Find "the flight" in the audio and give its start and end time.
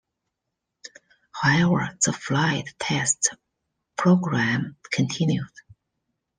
2.03-2.73